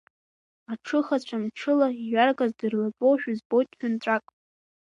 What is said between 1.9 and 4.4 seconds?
иҩаргаз дырлатәоушәа збоит ҳәынҵәак.